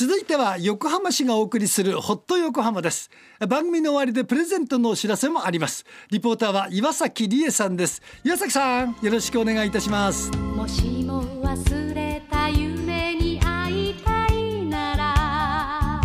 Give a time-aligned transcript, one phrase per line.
[0.00, 3.10] 続いては横浜市がお送りするホット横浜です。
[3.46, 5.84] 番組の終わりでプレゼントのお知らせもあります。
[6.10, 8.00] リポーターは岩崎理恵さんです。
[8.24, 10.30] 岩崎さんよろしくお願いいたします。
[10.30, 16.00] もしも忘れた夢に会いたいなら。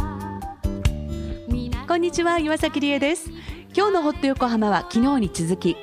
[1.88, 3.30] こんにちは岩崎理恵です。
[3.73, 5.77] 今日のホット横浜は昨日に続き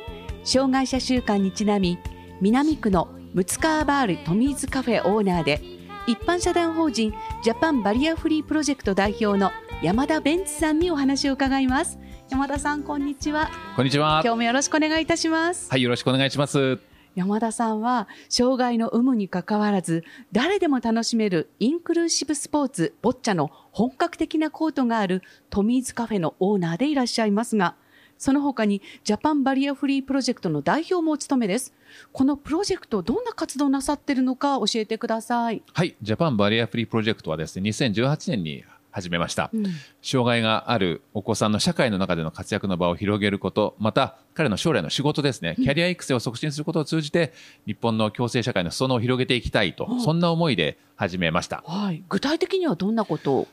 [0.44, 1.98] 障害者週間にちなみ
[2.42, 5.71] 南区のムツカーバールトミーズカフェオーナーで
[6.08, 7.14] 一般社団法人
[7.44, 9.52] ジャパンバリアフリープロジェクト代表の
[9.82, 11.96] 山田ベンツさんにお話を伺います。
[12.28, 13.50] 山田さんこんにちは。
[13.76, 14.20] こんにちは。
[14.24, 15.70] 今日もよろしくお願いいたします。
[15.70, 16.80] はいよろしくお願いします。
[17.14, 20.02] 山田さんは障害の有無にかかわらず
[20.32, 27.76] 誰でも楽しめるインクルーシブスポーツボッチャの本格的なコートがあるトミーズカフェのオーナーでいらっしゃいますが
[28.22, 31.74] その他にジャパンバリアフリープロジェクトの代表もお務めです。
[32.12, 35.60] このプロジェクトどんな活動なさっているのか教えてください。
[35.72, 39.64] はい、ジャパンバリアフリープロジェクトはですね、2018年に始めました、うん、
[40.02, 47.32] 障害があるお子さんの社会の中での活躍の場を広げることまた彼の将来の仕事ですねキャリア育成を促進することを通じて、
[47.66, 53.48] 日本の共生社会の裾野を広げていきたいと、うん、そんな思いで始めました、はい、具体的にはどんなことを？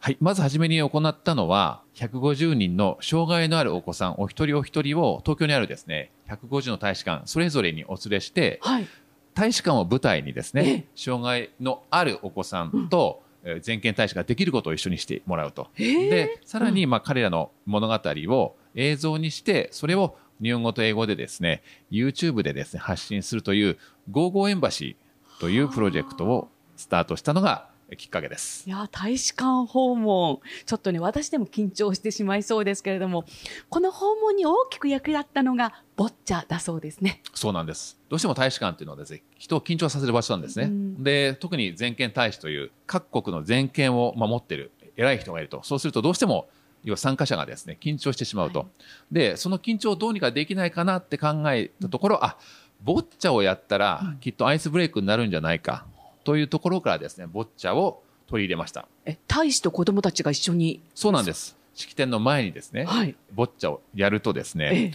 [0.00, 0.16] はい。
[0.20, 8.86] まずはじめに行ったのは、150人の障害のあるお子さんお一人お一人を東京にあるですね、150の大使館、それぞれにお連れして、はい、
[9.34, 15.68] 大使館を舞台にですね、障害のあるお子さんと、うん、全権大使ができることを一緒にしてもらうと。
[15.76, 23.78] で、さらに、まあ、彼らの物語を映像にして、それを日本語と英語でですね、YouTube でですね、発信するという、
[24.10, 28.68] Go Go Embassy というプロジェクトをスタートしたのがきっかけです。
[28.68, 30.40] いや、大使館訪問。
[30.66, 33.24] ちょっとね、私でも緊張してしまいそうですけれども、
[33.70, 37.22] この訪問に大きく役立ったのが、ボッチャだそうですね。
[37.34, 37.98] そうなんです。
[38.08, 40.66] どうしても大使館っていうのはですね、人を緊張させる場所なんですね。
[40.66, 45.62] うん、で、特に全権大使という各国の全権を守ってる偉い人がいると。
[45.64, 46.48] そうするとどうしても
[46.84, 48.60] 要は参加者がですね、緊張してしまうと。
[48.60, 48.68] はい、
[49.14, 52.36] で、その緊張をどうにかできないかなって考えたところ、うん、あ、
[52.82, 55.86] ボッチャをやったら、きっとアイスブレイクになるんじゃないか。
[56.24, 58.86] というところからですね、ボッチャを取り入れました。
[59.06, 60.82] え、大使と子供たちが一緒に？
[60.94, 61.56] そうなんです。
[61.74, 64.92] 式典の前にですね、はい、ボッチャをやるとですね、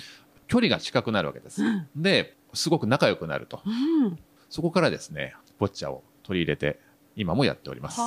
[0.47, 1.63] 距離が近くなるわけです。
[1.63, 3.69] うん、で、すごく仲良くなると、う
[4.09, 4.19] ん。
[4.49, 6.79] そこからですね、ボッチャを取り入れて、
[7.15, 8.01] 今もやっております。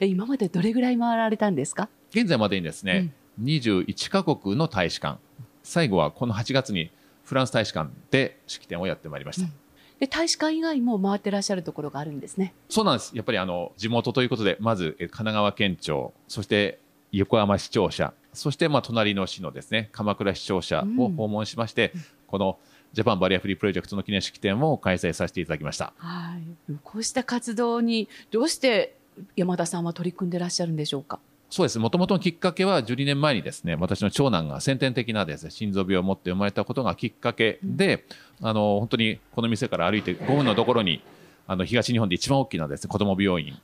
[0.00, 1.88] え、今までどれぐらい回られたんですか？
[2.10, 5.18] 現在までにですね、うん、21カ国の大使館、
[5.62, 6.90] 最後はこの8月に
[7.24, 9.46] フランス大使館で式典をやってまいりました。
[9.46, 9.52] うん
[10.00, 12.52] で大使館以外も回ってらっしゃるところがあるんですね。
[12.68, 13.12] そうなんです。
[13.14, 16.78] やっぱりあの地元ということで、まず神奈川県庁、そして
[17.12, 22.58] 横浜市庁舎、そしてまあ隣の市のですね鎌倉市庁舎を訪問しまして、うん、この
[22.92, 25.92] ジャパンバリアフリープロジェクトの記念式典を開催させていただきました。
[25.96, 26.36] は
[26.68, 26.74] い。
[26.82, 28.96] こうした活動にどうして
[29.36, 31.20] 山田さんは取り組んでらっしゃるんでしょうか？
[31.50, 31.78] そうです。
[31.78, 38.02] もともとのきっかけは12年前にですね、私の長男が先天的なですね、心臓病を持って生まれたことがきっかけで、うん、
[38.44, 41.02] あの、本当にこの店から歩いて5分のところに、
[41.46, 43.58] あの、東日本で一番大きなですね、子供病院、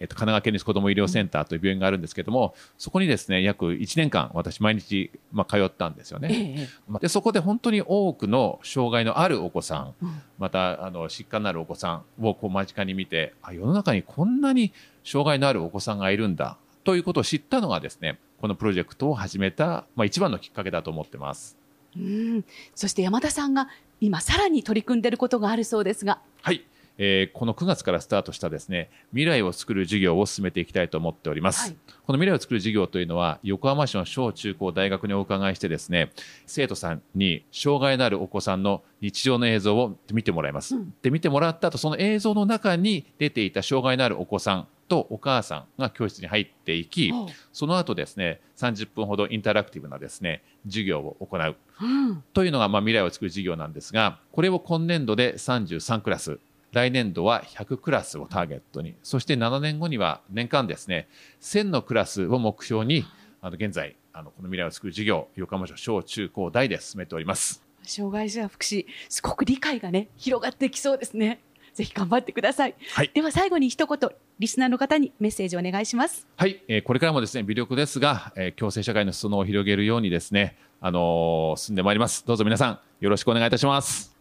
[0.00, 6.68] えっと、神奈川県立子ども医療センターという病院があるんですけども、そこにですね、約1年間、私毎日、まあ、通ったんですよね。
[7.00, 9.94] で、そこで本当に多くの障害のあるお子さん、
[10.36, 14.72] また、あの、疾患のあるお子さんをこう間近に見て、あ、世の中にこんなに
[15.04, 16.56] 障害のあるお子さんがいるんだ。
[16.82, 21.56] ということを知ったのがですね、このプロジェクトを始めた、まあ、一番のきっかけだと思ってます。
[21.96, 22.44] うん。
[22.74, 23.68] そして山田さんが
[24.04, 26.20] 今さらに取り組んでいることがあるそうですが。
[26.42, 26.64] はい。
[26.96, 31.62] えー、この9月からスタートしたですね、未来を作る事業を進めていきたいと思っております。
[31.62, 31.76] はい、
[32.06, 36.12] この未来を作る事業というのは、横浜市の小中高大学にお伺いしてですね、
[36.46, 40.76] 生徒さんに障害のあるお子さんの日常の映像を見てもらいます。
[40.76, 47.12] うん、で、見てもらった後、その映像の中に出ていた障害のあるお子さんとお母さんが教室に入っていき、
[47.52, 51.56] その後ですね、30分ほどインタラクティブなですね、授業を行う。
[51.80, 56.38] うん、というのが、まあ、未来を作る授業なんですが、これを今年度で33クラス、
[56.72, 61.08] 来年度は100クラスをターゲットに、そして7年後には年間ですね、
[61.40, 63.04] 1000のクラスを目標に、
[63.40, 67.64] あの、現在、あの、この未来を作る授業、横浜市小中高大で進めております。
[67.82, 71.40] 障害者福祉、すごく理解がね、広がってきそうですね。
[71.74, 72.74] ぜひ頑張ってください。
[72.92, 76.26] はい、では最後に一言、リスナーの方にメッセージをお願いします。
[76.36, 82.24] はい、えー、これからもですね、微力ですが、えー、共生社会の裾野を広げるようにですね、あのー、進んでまいります。
[82.24, 84.16] どうぞ皆さん、よろしくお願いいたします。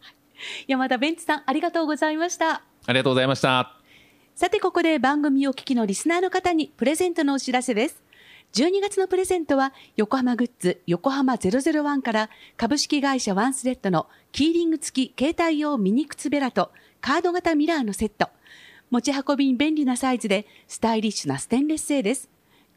[0.68, 2.64] 山田ベンツさん、ありがとうございました。
[2.86, 3.78] ありがとうございました。
[4.36, 8.02] さて、ここで番組を聞きのリスナーの方にプレゼントのお知らせです。
[8.54, 16.72] 12月のプレゼントは、横浜グッズ横浜001から株式会社ワンスレッドのキーリング付き携帯用ミニ靴ベラと
[17.06, 18.30] カード型ミラーのセット。
[18.90, 22.30] 持ち運びに便利なサイズでスタイリッシュなステンレス製です。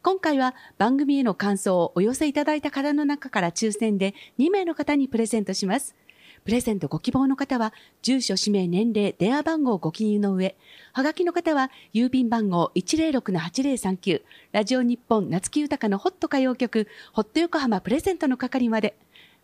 [0.03, 5.95] 今回は番組への感想をお寄せいただいた方の中から抽選で2名の方にプレゼントします。
[6.43, 10.57] プレゼントご希望の方は、住所、氏名、年齢、電話番号をご記入の上、
[10.91, 18.97] はがきの方は、郵便番号106-8039、ラジオ日本夏木豊のホット歌謡曲、ホット横浜プレゼントの係まで、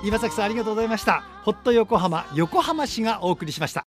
[0.07, 1.21] 岩崎さんありがとうございました。
[1.43, 3.75] ホット横浜横浜市がお送りしました。